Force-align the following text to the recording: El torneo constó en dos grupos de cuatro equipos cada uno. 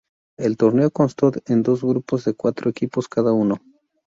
El 0.35 0.57
torneo 0.57 0.89
constó 0.89 1.31
en 1.45 1.61
dos 1.61 1.83
grupos 1.83 2.25
de 2.25 2.33
cuatro 2.33 2.71
equipos 2.71 3.07
cada 3.07 3.33
uno. 3.33 3.61